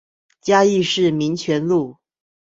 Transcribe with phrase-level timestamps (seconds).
[0.41, 1.95] 嘉義市民權路